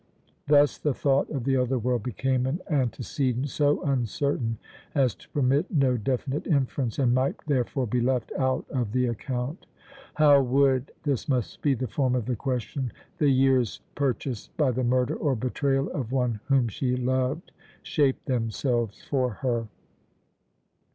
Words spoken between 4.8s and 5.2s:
as